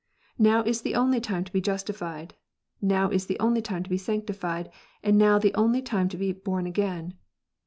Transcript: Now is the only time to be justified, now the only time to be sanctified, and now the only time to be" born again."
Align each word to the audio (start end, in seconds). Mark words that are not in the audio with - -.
Now 0.39 0.63
is 0.63 0.81
the 0.81 0.95
only 0.95 1.21
time 1.21 1.43
to 1.43 1.53
be 1.53 1.61
justified, 1.61 2.33
now 2.81 3.07
the 3.09 3.37
only 3.39 3.61
time 3.61 3.83
to 3.83 3.89
be 3.91 3.99
sanctified, 3.99 4.71
and 5.03 5.15
now 5.15 5.37
the 5.37 5.53
only 5.53 5.83
time 5.83 6.09
to 6.09 6.17
be" 6.17 6.31
born 6.33 6.65
again." 6.65 7.13